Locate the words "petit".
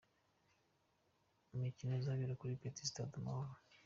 2.61-2.85